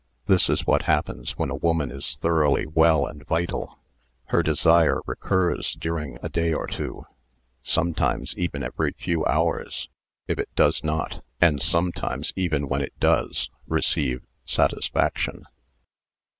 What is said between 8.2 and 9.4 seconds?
even every few